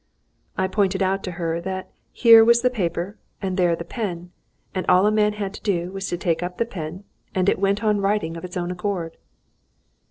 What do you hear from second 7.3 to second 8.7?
and it went on writing of its